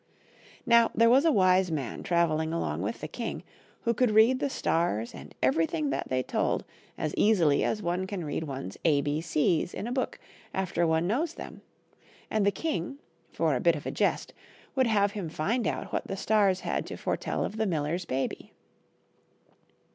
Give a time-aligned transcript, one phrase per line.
[0.65, 3.43] Now there was a wise man travelling along with the king,
[3.81, 6.65] who could read the stars and everything that they told
[6.97, 10.17] as easily as one can read one's A B C's in a book
[10.55, 11.61] after one knows them,
[12.31, 12.97] and the king,
[13.31, 14.33] for a bit of a jest,
[14.75, 18.53] would have him find out what the stars had to foretell of the miller's baby.